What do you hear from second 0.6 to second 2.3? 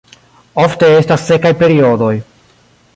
Ofte estas sekaj periodoj.